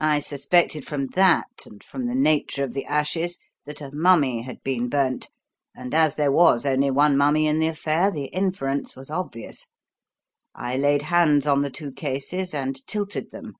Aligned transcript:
I 0.00 0.18
suspected 0.18 0.84
from 0.84 1.06
that 1.14 1.64
and 1.66 1.84
from 1.84 2.08
the 2.08 2.14
nature 2.16 2.64
of 2.64 2.72
the 2.74 2.84
ashes 2.86 3.38
that 3.66 3.80
a 3.80 3.94
mummy 3.94 4.42
had 4.42 4.60
been 4.64 4.88
burnt, 4.88 5.30
and 5.76 5.94
as 5.94 6.16
there 6.16 6.32
was 6.32 6.66
only 6.66 6.90
one 6.90 7.16
mummy 7.16 7.46
in 7.46 7.60
the 7.60 7.68
affair, 7.68 8.10
the 8.10 8.24
inference 8.24 8.96
was 8.96 9.12
obvious. 9.12 9.66
I 10.56 10.76
laid 10.76 11.02
hands 11.02 11.46
on 11.46 11.62
the 11.62 11.70
two 11.70 11.92
cases 11.92 12.52
and 12.52 12.84
tilted 12.88 13.30
them. 13.30 13.54